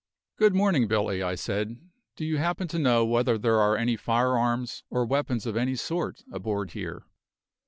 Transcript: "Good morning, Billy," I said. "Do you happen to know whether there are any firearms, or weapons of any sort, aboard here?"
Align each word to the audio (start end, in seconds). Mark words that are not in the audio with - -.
"Good 0.35 0.55
morning, 0.55 0.87
Billy," 0.87 1.21
I 1.21 1.35
said. 1.35 1.77
"Do 2.15 2.25
you 2.25 2.37
happen 2.39 2.67
to 2.69 2.79
know 2.79 3.05
whether 3.05 3.37
there 3.37 3.59
are 3.59 3.77
any 3.77 3.95
firearms, 3.95 4.83
or 4.89 5.05
weapons 5.05 5.45
of 5.45 5.55
any 5.55 5.75
sort, 5.75 6.23
aboard 6.33 6.71
here?" 6.71 7.03